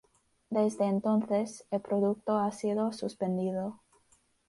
Desde 0.49 0.85
entonces, 0.85 1.63
el 1.69 1.79
producto 1.79 2.35
ha 2.39 2.51
sido 2.51 2.91
suspendido. 2.91 3.81